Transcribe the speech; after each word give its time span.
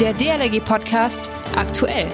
Der 0.00 0.14
DLRG 0.14 0.64
Podcast 0.64 1.30
aktuell. 1.54 2.08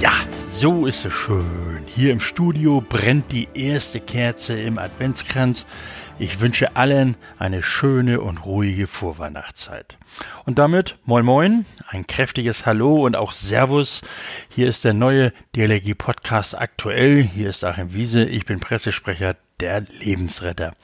Ja, 0.00 0.12
so 0.50 0.86
ist 0.86 1.04
es 1.04 1.12
schön. 1.12 1.82
Hier 1.84 2.12
im 2.12 2.20
Studio 2.20 2.80
brennt 2.80 3.30
die 3.30 3.46
erste 3.52 4.00
Kerze 4.00 4.58
im 4.58 4.78
Adventskranz. 4.78 5.66
Ich 6.16 6.40
wünsche 6.40 6.76
allen 6.76 7.16
eine 7.38 7.60
schöne 7.60 8.20
und 8.20 8.46
ruhige 8.46 8.86
Vorweihnachtszeit. 8.86 9.98
Und 10.44 10.60
damit 10.60 10.96
moin 11.04 11.24
moin, 11.24 11.66
ein 11.88 12.06
kräftiges 12.06 12.66
Hallo 12.66 13.04
und 13.04 13.16
auch 13.16 13.32
Servus. 13.32 14.02
Hier 14.48 14.68
ist 14.68 14.84
der 14.84 14.94
neue 14.94 15.32
DLRG 15.56 15.94
Podcast 15.98 16.56
aktuell. 16.56 17.20
Hier 17.20 17.48
ist 17.48 17.64
Achim 17.64 17.92
Wiese. 17.94 18.24
Ich 18.24 18.44
bin 18.44 18.60
Pressesprecher 18.60 19.34
der 19.58 19.80
Lebensretter. 19.80 20.74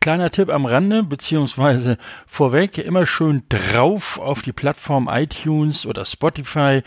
Kleiner 0.00 0.30
Tipp 0.30 0.48
am 0.48 0.66
Rande, 0.66 1.04
beziehungsweise 1.04 1.96
vorweg, 2.26 2.78
immer 2.78 3.06
schön 3.06 3.44
drauf 3.48 4.18
auf 4.18 4.42
die 4.42 4.52
Plattform 4.52 5.08
iTunes 5.08 5.86
oder 5.86 6.04
Spotify 6.04 6.82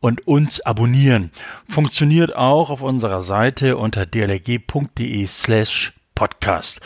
und 0.00 0.26
uns 0.26 0.60
abonnieren. 0.60 1.30
Funktioniert 1.68 2.34
auch 2.34 2.70
auf 2.70 2.82
unserer 2.82 3.22
Seite 3.22 3.76
unter 3.76 4.04
dlg.de 4.04 5.26
slash 5.28 5.95
Podcast. 6.16 6.80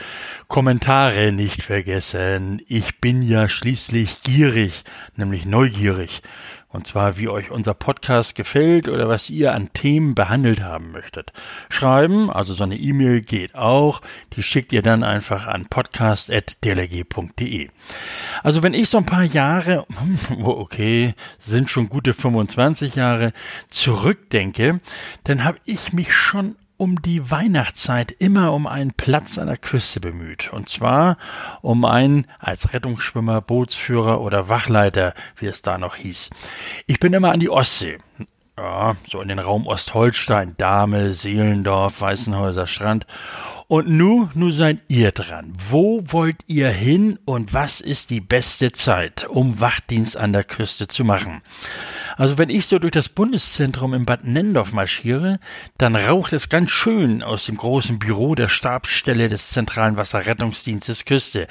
Kommentare 0.48 1.32
nicht 1.32 1.62
vergessen. 1.62 2.60
Ich 2.66 3.00
bin 3.00 3.22
ja 3.22 3.48
schließlich 3.48 4.20
gierig, 4.22 4.84
nämlich 5.16 5.46
neugierig. 5.46 6.20
Und 6.68 6.86
zwar, 6.86 7.16
wie 7.16 7.28
euch 7.28 7.50
unser 7.50 7.72
Podcast 7.74 8.34
gefällt 8.34 8.88
oder 8.88 9.08
was 9.08 9.30
ihr 9.30 9.54
an 9.54 9.72
Themen 9.72 10.14
behandelt 10.14 10.62
haben 10.62 10.92
möchtet. 10.92 11.32
Schreiben, 11.68 12.30
also 12.30 12.54
so 12.54 12.64
eine 12.64 12.76
E-Mail 12.76 13.22
geht 13.22 13.54
auch. 13.54 14.02
Die 14.34 14.42
schickt 14.42 14.72
ihr 14.72 14.82
dann 14.82 15.02
einfach 15.02 15.46
an 15.46 15.66
podcast.dlg.de. 15.66 17.70
Also 18.42 18.62
wenn 18.62 18.74
ich 18.74 18.88
so 18.88 18.98
ein 18.98 19.06
paar 19.06 19.24
Jahre, 19.24 19.86
okay, 20.42 21.14
sind 21.38 21.70
schon 21.70 21.88
gute 21.88 22.14
25 22.14 22.96
Jahre, 22.96 23.32
zurückdenke, 23.68 24.80
dann 25.24 25.44
habe 25.44 25.58
ich 25.64 25.92
mich 25.92 26.14
schon 26.14 26.56
um 26.80 27.02
die 27.02 27.30
Weihnachtszeit 27.30 28.10
immer 28.10 28.54
um 28.54 28.66
einen 28.66 28.92
Platz 28.92 29.36
an 29.36 29.48
der 29.48 29.58
Küste 29.58 30.00
bemüht. 30.00 30.50
Und 30.50 30.70
zwar 30.70 31.18
um 31.60 31.84
einen 31.84 32.26
als 32.38 32.72
Rettungsschwimmer, 32.72 33.42
Bootsführer 33.42 34.22
oder 34.22 34.48
Wachleiter, 34.48 35.12
wie 35.36 35.46
es 35.46 35.60
da 35.60 35.76
noch 35.76 35.96
hieß. 35.96 36.30
Ich 36.86 36.98
bin 36.98 37.12
immer 37.12 37.32
an 37.32 37.40
die 37.40 37.50
Ostsee. 37.50 37.98
Ja, 38.56 38.96
so 39.06 39.20
in 39.20 39.28
den 39.28 39.38
Raum 39.38 39.66
Ostholstein, 39.66 40.54
Dahme, 40.56 41.12
Seelendorf, 41.12 42.00
Weißenhäuser 42.00 42.66
Strand. 42.66 43.06
Und 43.68 43.88
nu, 43.88 44.30
nu 44.32 44.50
seid 44.50 44.78
ihr 44.88 45.12
dran. 45.12 45.52
Wo 45.68 46.02
wollt 46.06 46.38
ihr 46.46 46.70
hin 46.70 47.18
und 47.26 47.52
was 47.52 47.82
ist 47.82 48.08
die 48.08 48.22
beste 48.22 48.72
Zeit, 48.72 49.26
um 49.28 49.60
Wachdienst 49.60 50.16
an 50.16 50.32
der 50.32 50.44
Küste 50.44 50.88
zu 50.88 51.04
machen? 51.04 51.42
Also 52.16 52.38
wenn 52.38 52.50
ich 52.50 52.66
so 52.66 52.78
durch 52.78 52.92
das 52.92 53.08
Bundeszentrum 53.08 53.94
in 53.94 54.04
Bad 54.04 54.24
Nendorf 54.24 54.72
marschiere, 54.72 55.40
dann 55.78 55.96
raucht 55.96 56.32
es 56.32 56.48
ganz 56.48 56.70
schön 56.70 57.22
aus 57.22 57.46
dem 57.46 57.56
großen 57.56 57.98
Büro 57.98 58.34
der 58.34 58.48
Stabsstelle 58.48 59.28
des 59.28 59.50
Zentralen 59.50 59.96
Wasserrettungsdienstes 59.96 61.04
Küste. 61.04 61.46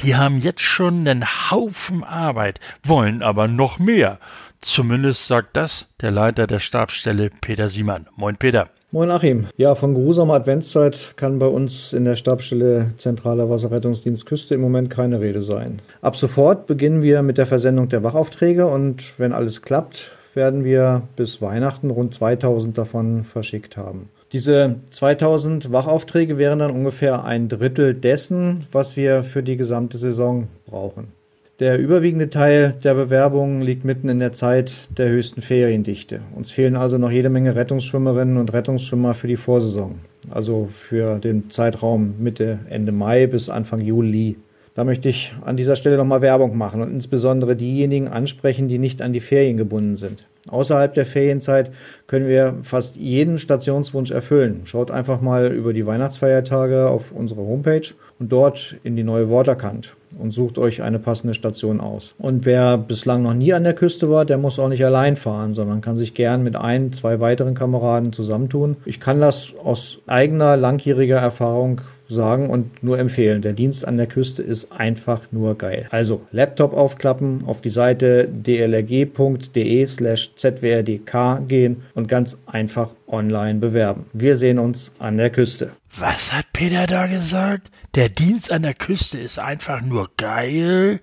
Die 0.00 0.16
haben 0.16 0.38
jetzt 0.38 0.62
schon 0.62 1.06
einen 1.06 1.24
Haufen 1.50 2.04
Arbeit, 2.04 2.60
wollen 2.82 3.22
aber 3.22 3.48
noch 3.48 3.78
mehr. 3.78 4.18
Zumindest 4.60 5.26
sagt 5.26 5.56
das 5.56 5.88
der 6.00 6.10
Leiter 6.10 6.46
der 6.46 6.60
Stabsstelle 6.60 7.30
Peter 7.40 7.68
Siemann. 7.68 8.08
Moin 8.16 8.36
Peter. 8.36 8.70
Moin 8.94 9.10
Achim. 9.10 9.46
Ja, 9.56 9.74
von 9.74 9.94
geruhsamer 9.94 10.34
Adventszeit 10.34 11.14
kann 11.16 11.38
bei 11.38 11.46
uns 11.46 11.94
in 11.94 12.04
der 12.04 12.14
Stabsstelle 12.14 12.90
Zentraler 12.98 13.48
Wasserrettungsdienst 13.48 14.26
Küste 14.26 14.54
im 14.54 14.60
Moment 14.60 14.90
keine 14.90 15.18
Rede 15.18 15.40
sein. 15.40 15.80
Ab 16.02 16.14
sofort 16.14 16.66
beginnen 16.66 17.00
wir 17.00 17.22
mit 17.22 17.38
der 17.38 17.46
Versendung 17.46 17.88
der 17.88 18.02
Wachaufträge 18.02 18.66
und 18.66 19.18
wenn 19.18 19.32
alles 19.32 19.62
klappt, 19.62 20.10
werden 20.34 20.62
wir 20.62 21.08
bis 21.16 21.40
Weihnachten 21.40 21.88
rund 21.88 22.12
2000 22.12 22.76
davon 22.76 23.24
verschickt 23.24 23.78
haben. 23.78 24.10
Diese 24.32 24.76
2000 24.90 25.72
Wachaufträge 25.72 26.36
wären 26.36 26.58
dann 26.58 26.70
ungefähr 26.70 27.24
ein 27.24 27.48
Drittel 27.48 27.94
dessen, 27.94 28.66
was 28.72 28.98
wir 28.98 29.22
für 29.22 29.42
die 29.42 29.56
gesamte 29.56 29.96
Saison 29.96 30.48
brauchen. 30.66 31.12
Der 31.60 31.78
überwiegende 31.78 32.30
Teil 32.30 32.74
der 32.82 32.94
Bewerbungen 32.94 33.60
liegt 33.60 33.84
mitten 33.84 34.08
in 34.08 34.20
der 34.20 34.32
Zeit 34.32 34.72
der 34.96 35.10
höchsten 35.10 35.42
Feriendichte. 35.42 36.20
Uns 36.34 36.50
fehlen 36.50 36.76
also 36.76 36.96
noch 36.96 37.10
jede 37.10 37.28
Menge 37.28 37.54
Rettungsschwimmerinnen 37.54 38.38
und 38.38 38.54
Rettungsschwimmer 38.54 39.12
für 39.12 39.28
die 39.28 39.36
Vorsaison, 39.36 39.96
also 40.30 40.66
für 40.70 41.18
den 41.18 41.50
Zeitraum 41.50 42.14
Mitte, 42.18 42.60
Ende 42.70 42.90
Mai 42.90 43.26
bis 43.26 43.50
Anfang 43.50 43.82
Juli. 43.82 44.36
Da 44.74 44.84
möchte 44.84 45.10
ich 45.10 45.34
an 45.44 45.58
dieser 45.58 45.76
Stelle 45.76 45.98
nochmal 45.98 46.22
Werbung 46.22 46.56
machen 46.56 46.80
und 46.80 46.90
insbesondere 46.90 47.54
diejenigen 47.54 48.08
ansprechen, 48.08 48.68
die 48.68 48.78
nicht 48.78 49.02
an 49.02 49.12
die 49.12 49.20
Ferien 49.20 49.58
gebunden 49.58 49.96
sind. 49.96 50.26
Außerhalb 50.48 50.94
der 50.94 51.04
Ferienzeit 51.04 51.70
können 52.06 52.28
wir 52.28 52.56
fast 52.62 52.96
jeden 52.96 53.36
Stationswunsch 53.38 54.10
erfüllen. 54.10 54.62
Schaut 54.64 54.90
einfach 54.90 55.20
mal 55.20 55.52
über 55.52 55.74
die 55.74 55.84
Weihnachtsfeiertage 55.84 56.88
auf 56.88 57.12
unsere 57.12 57.42
Homepage 57.42 57.88
und 58.18 58.32
dort 58.32 58.76
in 58.82 58.96
die 58.96 59.04
neue 59.04 59.30
Waterkant 59.30 59.94
und 60.18 60.30
sucht 60.30 60.58
euch 60.58 60.82
eine 60.82 60.98
passende 60.98 61.34
Station 61.34 61.80
aus. 61.80 62.14
Und 62.18 62.44
wer 62.44 62.78
bislang 62.78 63.22
noch 63.22 63.34
nie 63.34 63.52
an 63.52 63.64
der 63.64 63.74
Küste 63.74 64.10
war, 64.10 64.24
der 64.24 64.38
muss 64.38 64.58
auch 64.58 64.68
nicht 64.68 64.84
allein 64.84 65.16
fahren, 65.16 65.54
sondern 65.54 65.80
kann 65.80 65.96
sich 65.96 66.14
gern 66.14 66.42
mit 66.42 66.56
ein, 66.56 66.92
zwei 66.92 67.20
weiteren 67.20 67.54
Kameraden 67.54 68.12
zusammentun. 68.12 68.76
Ich 68.84 69.00
kann 69.00 69.20
das 69.20 69.52
aus 69.62 69.98
eigener 70.06 70.56
langjähriger 70.56 71.18
Erfahrung 71.18 71.80
sagen 72.12 72.50
und 72.50 72.82
nur 72.82 72.98
empfehlen. 72.98 73.42
Der 73.42 73.52
Dienst 73.52 73.86
an 73.86 73.96
der 73.96 74.06
Küste 74.06 74.42
ist 74.42 74.70
einfach 74.72 75.20
nur 75.32 75.56
geil. 75.56 75.86
Also 75.90 76.22
Laptop 76.30 76.74
aufklappen, 76.74 77.44
auf 77.46 77.60
die 77.60 77.70
Seite 77.70 78.28
dlrg.de 78.28 79.86
slash 79.86 80.34
zwrdk 80.36 81.48
gehen 81.48 81.82
und 81.94 82.08
ganz 82.08 82.38
einfach 82.46 82.90
online 83.06 83.58
bewerben. 83.58 84.06
Wir 84.12 84.36
sehen 84.36 84.58
uns 84.58 84.92
an 84.98 85.16
der 85.16 85.30
Küste. 85.30 85.70
Was 85.98 86.32
hat 86.32 86.46
Peter 86.52 86.86
da 86.86 87.06
gesagt? 87.06 87.70
Der 87.94 88.08
Dienst 88.08 88.50
an 88.50 88.62
der 88.62 88.72
Küste 88.72 89.18
ist 89.18 89.38
einfach 89.38 89.82
nur 89.82 90.10
geil? 90.16 91.00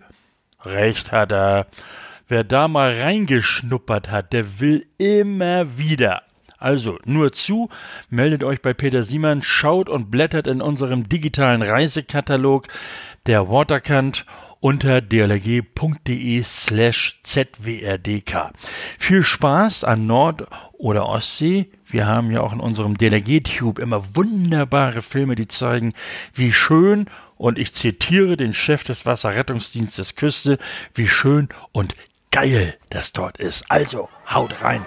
Recht 0.61 1.11
hat 1.11 1.31
er. 1.31 1.67
Wer 2.27 2.43
da 2.43 2.67
mal 2.67 2.99
reingeschnuppert 2.99 4.09
hat, 4.09 4.33
der 4.33 4.59
will 4.59 4.87
immer 4.97 5.77
wieder. 5.77 6.23
Also 6.59 6.99
nur 7.05 7.31
zu, 7.31 7.69
meldet 8.09 8.43
euch 8.43 8.61
bei 8.61 8.73
Peter 8.73 9.03
Siemann, 9.03 9.43
schaut 9.43 9.89
und 9.89 10.11
blättert 10.11 10.45
in 10.45 10.61
unserem 10.61 11.07
digitalen 11.07 11.61
Reisekatalog 11.61 12.67
der 13.25 13.49
Waterkant 13.49 14.25
unter 14.59 15.01
dlg.de 15.01 16.43
slash 16.43 17.21
zwrdk. 17.23 18.51
Viel 18.97 19.23
Spaß 19.23 19.85
an 19.85 20.05
Nord- 20.05 20.47
oder 20.73 21.07
Ostsee. 21.07 21.69
Wir 21.87 22.07
haben 22.07 22.29
ja 22.29 22.41
auch 22.41 22.53
in 22.53 22.59
unserem 22.59 22.97
DLRG-Tube 22.97 23.79
immer 23.79 24.15
wunderbare 24.15 25.01
Filme, 25.01 25.35
die 25.35 25.47
zeigen, 25.47 25.93
wie 26.33 26.51
schön, 26.51 27.07
und 27.37 27.57
ich 27.57 27.73
zitiere 27.73 28.35
den 28.35 28.53
Chef 28.53 28.83
des 28.83 29.05
Wasserrettungsdienstes 29.05 30.15
Küste, 30.15 30.57
wie 30.93 31.07
schön 31.07 31.47
und 31.71 31.93
geil 32.31 32.75
das 32.89 33.13
dort 33.13 33.37
ist. 33.37 33.63
Also, 33.69 34.09
haut 34.29 34.61
rein! 34.61 34.85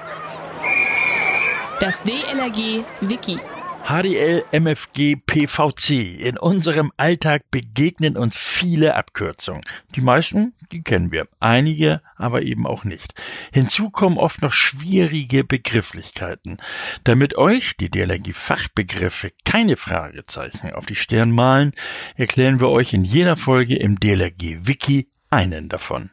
Das 1.83 2.01
DLRG 2.05 2.85
Wiki. 3.01 3.41
HDL, 3.85 4.45
MFG, 4.53 5.17
PVC. 5.17 6.17
In 6.21 6.39
unserem 6.39 6.93
Alltag 6.97 7.51
begegnen 7.51 8.17
uns 8.17 8.37
viele 8.37 8.95
Abkürzungen. 8.95 9.65
Die 9.97 10.01
meisten, 10.01 10.55
die 10.71 10.83
kennen 10.85 11.11
wir. 11.11 11.27
Einige 11.41 12.01
aber 12.15 12.43
eben 12.43 12.69
auch 12.69 12.85
nicht. 12.85 13.15
Hinzu 13.53 13.91
kommen 13.91 14.17
oft 14.17 14.43
noch 14.43 14.53
schwierige 14.53 15.43
Begrifflichkeiten. 15.43 16.59
Damit 17.03 17.37
euch 17.37 17.77
die 17.77 17.91
DLRG-Fachbegriffe 17.91 19.33
keine 19.45 19.75
Fragezeichen 19.75 20.73
auf 20.75 20.87
die 20.87 20.95
Stirn 20.95 21.33
malen, 21.33 21.73
erklären 22.15 22.61
wir 22.61 22.69
euch 22.69 22.95
in 22.95 23.03
jeder 23.03 23.35
Folge 23.35 23.75
im 23.75 23.99
DLRG-Wiki 23.99 25.09
einen 25.31 25.69
davon. 25.69 26.11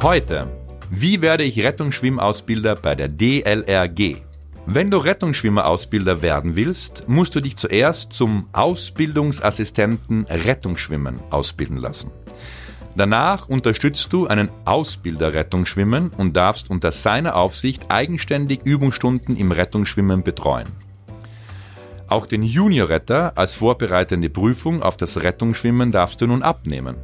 Heute. 0.00 0.48
Wie 0.88 1.20
werde 1.20 1.44
ich 1.44 1.62
Rettungsschwimmausbilder 1.62 2.76
bei 2.76 2.94
der 2.94 3.08
DLRG? 3.08 4.31
Wenn 4.66 4.90
du 4.92 4.98
Rettungsschwimmerausbilder 4.98 6.22
werden 6.22 6.54
willst, 6.54 7.08
musst 7.08 7.34
du 7.34 7.40
dich 7.40 7.56
zuerst 7.56 8.12
zum 8.12 8.48
Ausbildungsassistenten 8.52 10.24
Rettungsschwimmen 10.26 11.18
ausbilden 11.30 11.78
lassen. 11.78 12.12
Danach 12.94 13.48
unterstützt 13.48 14.12
du 14.12 14.28
einen 14.28 14.50
Ausbilder 14.64 15.32
Rettungsschwimmen 15.32 16.10
und 16.16 16.36
darfst 16.36 16.70
unter 16.70 16.92
seiner 16.92 17.34
Aufsicht 17.34 17.90
eigenständig 17.90 18.60
Übungsstunden 18.62 19.36
im 19.36 19.50
Rettungsschwimmen 19.50 20.22
betreuen. 20.22 20.68
Auch 22.06 22.26
den 22.26 22.42
Juniorretter 22.44 23.32
als 23.36 23.54
vorbereitende 23.54 24.30
Prüfung 24.30 24.82
auf 24.82 24.96
das 24.96 25.22
Rettungsschwimmen 25.22 25.90
darfst 25.90 26.20
du 26.20 26.26
nun 26.28 26.42
abnehmen. 26.42 26.96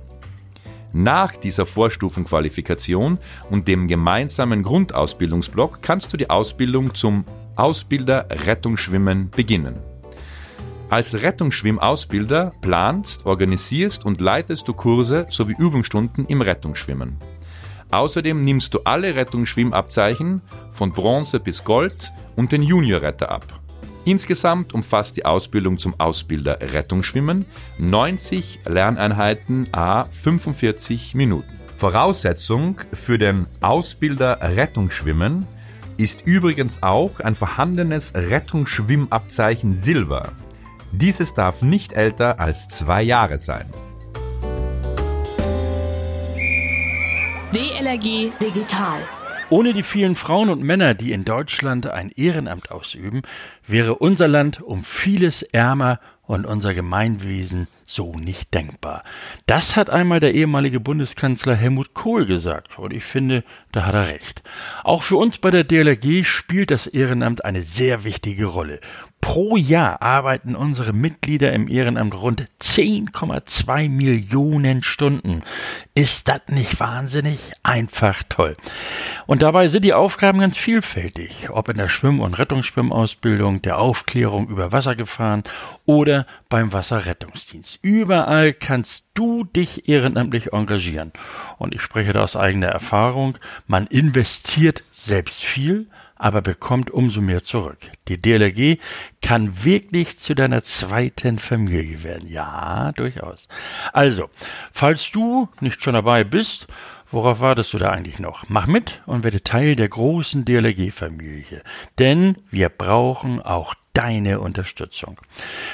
Nach 0.92 1.36
dieser 1.36 1.66
Vorstufenqualifikation 1.66 3.18
und 3.50 3.68
dem 3.68 3.88
gemeinsamen 3.88 4.62
Grundausbildungsblock 4.62 5.82
kannst 5.82 6.12
du 6.12 6.16
die 6.16 6.30
Ausbildung 6.30 6.94
zum 6.94 7.24
Ausbilder 7.58 8.28
Rettungsschwimmen 8.30 9.30
beginnen. 9.30 9.80
Als 10.90 11.22
Rettungsschwimmausbilder 11.22 12.52
planst, 12.60 13.26
organisierst 13.26 14.06
und 14.06 14.20
leitest 14.20 14.68
du 14.68 14.72
Kurse 14.72 15.26
sowie 15.28 15.56
Übungsstunden 15.58 16.24
im 16.26 16.40
Rettungsschwimmen. 16.40 17.16
Außerdem 17.90 18.44
nimmst 18.44 18.74
du 18.74 18.80
alle 18.84 19.14
Rettungsschwimmabzeichen 19.16 20.40
von 20.70 20.92
Bronze 20.92 21.40
bis 21.40 21.64
Gold 21.64 22.12
und 22.36 22.52
den 22.52 22.62
Juniorretter 22.62 23.30
ab. 23.30 23.44
Insgesamt 24.04 24.72
umfasst 24.72 25.16
die 25.16 25.24
Ausbildung 25.24 25.78
zum 25.78 25.98
Ausbilder 25.98 26.58
Rettungsschwimmen 26.60 27.44
90 27.78 28.60
Lerneinheiten 28.66 29.68
a 29.72 30.04
45 30.04 31.14
Minuten. 31.14 31.58
Voraussetzung 31.76 32.80
für 32.92 33.18
den 33.18 33.46
Ausbilder 33.60 34.38
Rettungsschwimmen 34.40 35.46
ist 35.98 36.26
übrigens 36.26 36.82
auch 36.82 37.20
ein 37.20 37.34
vorhandenes 37.34 38.14
Rettungsschwimmabzeichen 38.14 39.74
Silber. 39.74 40.32
Dieses 40.92 41.34
darf 41.34 41.60
nicht 41.60 41.92
älter 41.92 42.40
als 42.40 42.68
zwei 42.68 43.02
Jahre 43.02 43.38
sein. 43.38 43.66
DLRG 47.52 48.32
Digital. 48.40 49.17
Ohne 49.50 49.72
die 49.72 49.82
vielen 49.82 50.14
Frauen 50.14 50.50
und 50.50 50.62
Männer, 50.62 50.92
die 50.92 51.12
in 51.12 51.24
Deutschland 51.24 51.86
ein 51.86 52.10
Ehrenamt 52.10 52.70
ausüben, 52.70 53.22
wäre 53.66 53.94
unser 53.94 54.28
Land 54.28 54.60
um 54.60 54.84
vieles 54.84 55.42
ärmer 55.42 56.00
und 56.26 56.44
unser 56.44 56.74
Gemeinwesen 56.74 57.66
so 57.84 58.12
nicht 58.12 58.52
denkbar. 58.52 59.02
Das 59.46 59.74
hat 59.74 59.88
einmal 59.88 60.20
der 60.20 60.34
ehemalige 60.34 60.80
Bundeskanzler 60.80 61.54
Helmut 61.54 61.94
Kohl 61.94 62.26
gesagt 62.26 62.78
und 62.78 62.92
ich 62.92 63.04
finde, 63.04 63.42
da 63.72 63.86
hat 63.86 63.94
er 63.94 64.08
recht. 64.08 64.42
Auch 64.84 65.02
für 65.02 65.16
uns 65.16 65.38
bei 65.38 65.50
der 65.50 65.64
DLRG 65.64 66.26
spielt 66.26 66.70
das 66.70 66.86
Ehrenamt 66.86 67.46
eine 67.46 67.62
sehr 67.62 68.04
wichtige 68.04 68.44
Rolle. 68.44 68.80
Pro 69.20 69.56
Jahr 69.56 70.00
arbeiten 70.00 70.56
unsere 70.56 70.92
Mitglieder 70.92 71.52
im 71.52 71.68
Ehrenamt 71.68 72.14
rund 72.14 72.46
10,2 72.60 73.88
Millionen 73.88 74.82
Stunden. 74.82 75.42
Ist 75.94 76.28
das 76.28 76.42
nicht 76.48 76.80
wahnsinnig? 76.80 77.38
Einfach 77.62 78.22
toll. 78.28 78.56
Und 79.26 79.42
dabei 79.42 79.68
sind 79.68 79.84
die 79.84 79.92
Aufgaben 79.92 80.38
ganz 80.38 80.56
vielfältig, 80.56 81.50
ob 81.50 81.68
in 81.68 81.76
der 81.76 81.88
Schwimm- 81.88 82.20
und 82.20 82.38
Rettungsschwimmausbildung, 82.38 83.60
der 83.62 83.78
Aufklärung 83.78 84.48
über 84.48 84.72
Wassergefahren 84.72 85.44
oder 85.84 86.26
beim 86.48 86.72
Wasserrettungsdienst. 86.72 87.80
Überall 87.82 88.52
kannst 88.54 89.08
du 89.14 89.44
dich 89.44 89.88
ehrenamtlich 89.88 90.52
engagieren. 90.52 91.12
Und 91.58 91.74
ich 91.74 91.82
spreche 91.82 92.12
da 92.12 92.22
aus 92.22 92.36
eigener 92.36 92.68
Erfahrung. 92.68 93.36
Man 93.66 93.86
investiert 93.88 94.84
selbst 94.92 95.44
viel, 95.44 95.88
aber 96.18 96.42
bekommt 96.42 96.90
umso 96.90 97.20
mehr 97.20 97.42
zurück. 97.42 97.78
Die 98.08 98.20
DLRG 98.20 98.78
kann 99.22 99.64
wirklich 99.64 100.18
zu 100.18 100.34
deiner 100.34 100.62
zweiten 100.62 101.38
Familie 101.38 102.02
werden. 102.02 102.28
Ja, 102.28 102.92
durchaus. 102.92 103.48
Also, 103.92 104.28
falls 104.72 105.10
du 105.10 105.48
nicht 105.60 105.82
schon 105.82 105.94
dabei 105.94 106.24
bist, 106.24 106.66
Worauf 107.10 107.40
wartest 107.40 107.72
du 107.72 107.78
da 107.78 107.88
eigentlich 107.88 108.18
noch? 108.18 108.50
Mach 108.50 108.66
mit 108.66 109.00
und 109.06 109.24
werde 109.24 109.42
Teil 109.42 109.76
der 109.76 109.88
großen 109.88 110.44
DLRG-Familie. 110.44 111.62
Denn 111.98 112.36
wir 112.50 112.68
brauchen 112.68 113.40
auch 113.40 113.74
deine 113.94 114.40
Unterstützung. 114.40 115.20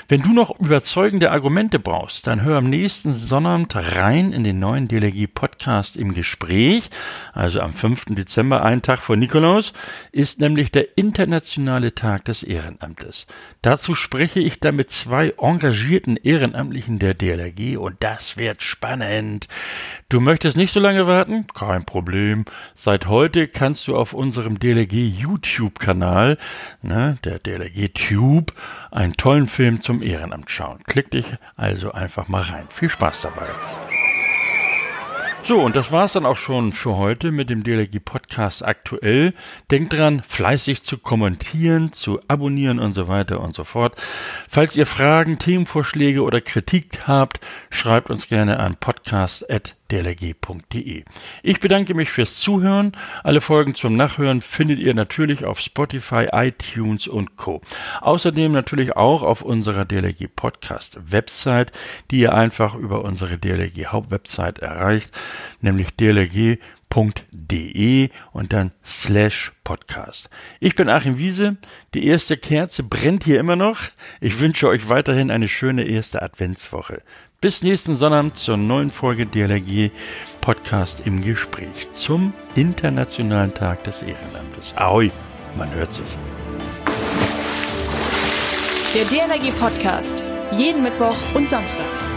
Wenn 0.09 0.23
du 0.23 0.33
noch 0.33 0.59
überzeugende 0.59 1.31
Argumente 1.31 1.79
brauchst, 1.79 2.27
dann 2.27 2.43
hör 2.43 2.57
am 2.59 2.71
nächsten 2.71 3.13
Sonnabend 3.13 3.77
rein 3.77 4.33
in 4.33 4.45
den 4.45 4.59
neuen 4.59 4.89
DLRG 4.89 5.27
Podcast 5.27 5.97
im 5.97 6.15
Gespräch. 6.15 6.89
Also 7.35 7.61
am 7.61 7.75
5. 7.75 8.07
Dezember, 8.15 8.65
einen 8.65 8.81
Tag 8.81 9.01
vor 9.01 9.17
Nikolaus, 9.17 9.75
ist 10.11 10.41
nämlich 10.41 10.73
der 10.73 10.97
internationale 10.97 11.95
Tag 11.95 12.25
des 12.25 12.43
Ehrenamtes. 12.43 13.27
Dazu 13.61 13.95
spreche 13.95 14.41
ich 14.41 14.61
dann 14.61 14.77
mit 14.77 14.91
zwei 14.91 15.35
engagierten 15.39 16.17
Ehrenamtlichen 16.17 16.99
der 16.99 17.15
DLRG 17.15 17.77
und 17.77 17.97
das 18.01 18.37
wird 18.37 18.63
spannend. 18.63 19.49
Du 20.09 20.21
möchtest 20.21 20.57
nicht 20.57 20.73
so 20.73 20.81
lange 20.81 21.07
warten? 21.07 21.47
Kein 21.55 21.85
Problem. 21.85 22.45
Seit 22.75 23.07
heute 23.07 23.49
kannst 23.49 23.89
du 23.89 23.97
auf 23.97 24.13
unserem 24.13 24.59
DLRG 24.59 24.93
YouTube-Kanal, 24.93 26.39
ne, 26.83 27.19
der 27.25 27.39
DLRG 27.39 27.93
Tube 28.15 28.53
einen 28.93 29.17
tollen 29.17 29.49
Film 29.49 29.81
zum 29.81 30.01
Ehrenamt 30.01 30.49
schauen. 30.49 30.79
Klick 30.87 31.11
dich 31.11 31.27
also 31.57 31.91
einfach 31.91 32.29
mal 32.29 32.43
rein. 32.43 32.67
Viel 32.71 32.89
Spaß 32.89 33.23
dabei. 33.23 33.49
So, 35.47 35.61
und 35.61 35.77
das 35.77 35.93
war's 35.93 36.15
dann 36.15 36.25
auch 36.25 36.39
schon 36.39 36.73
für 36.73 36.97
heute 36.97 37.31
mit 37.31 37.51
dem 37.51 37.65
DLRG 37.65 38.01
Podcast 38.03 38.65
aktuell. 38.65 39.35
Denkt 39.71 39.93
dran, 39.93 40.23
fleißig 40.27 40.85
zu 40.85 40.97
kommentieren, 40.97 41.93
zu 41.93 42.19
abonnieren 42.29 42.79
und 42.79 42.95
so 42.95 43.09
weiter 43.09 43.43
und 43.43 43.55
so 43.55 43.63
fort. 43.63 43.95
Falls 44.49 44.75
ihr 44.75 44.87
Fragen, 44.87 45.39
Themenvorschläge 45.39 46.23
oder 46.23 46.41
Kritik 46.41 47.07
habt, 47.07 47.41
schreibt 47.69 48.09
uns 48.09 48.27
gerne 48.27 48.59
an 48.59 48.77
podcast@ 48.77 49.75
dlg.de. 49.91 51.05
Ich 51.43 51.61
bedanke 51.61 51.95
mich 51.95 52.11
fürs 52.11 52.37
Zuhören. 52.37 52.93
Alle 53.23 53.41
Folgen 53.41 53.75
zum 53.75 53.97
Nachhören 53.97 54.41
findet 54.41 54.79
ihr 54.79 54.95
natürlich 54.95 55.45
auf 55.45 55.61
Spotify, 55.61 56.29
iTunes 56.33 57.07
und 57.07 57.37
Co. 57.37 57.61
Außerdem 58.01 58.51
natürlich 58.51 58.97
auch 58.97 59.23
auf 59.23 59.43
unserer 59.43 59.85
DLG 59.85 60.29
Podcast 60.35 60.99
Website, 61.13 61.71
die 62.11 62.21
ihr 62.21 62.35
einfach 62.35 62.75
über 62.75 63.05
unsere 63.05 63.39
DLG 63.39 63.87
Hauptwebsite 63.87 64.63
erreicht, 64.63 65.13
nämlich 65.61 65.91
dlg.de 65.97 66.59
und 68.33 68.53
dann 68.53 68.73
slash 68.85 69.53
Podcast. 69.65 70.31
Ich 70.61 70.75
bin 70.75 70.89
Achim 70.89 71.19
Wiese. 71.19 71.57
Die 71.95 72.07
erste 72.07 72.37
Kerze 72.37 72.83
brennt 72.83 73.25
hier 73.25 73.41
immer 73.41 73.57
noch. 73.57 73.79
Ich 74.21 74.39
wünsche 74.41 74.69
euch 74.69 74.89
weiterhin 74.89 75.31
eine 75.31 75.49
schöne 75.49 75.85
erste 75.85 76.23
Adventswoche. 76.23 77.03
Bis 77.41 77.63
nächsten 77.63 77.97
Sonnabend 77.97 78.39
zur 78.39 78.57
neuen 78.57 78.91
Folge 78.91 79.27
DLRG 79.27 79.91
Podcast 80.41 81.03
im 81.05 81.23
Gespräch 81.23 81.93
zum 81.93 82.33
Internationalen 82.55 83.53
Tag 83.53 83.85
des 83.85 84.03
Ehrenamtes. 84.03 84.73
Ahoi, 84.77 85.11
man 85.59 85.71
hört 85.75 85.93
sich. 85.93 86.07
Der 88.95 89.05
DLRG 89.07 89.51
Podcast. 89.59 90.25
Jeden 90.53 90.83
Mittwoch 90.83 91.17
und 91.35 91.51
Samstag. 91.51 92.14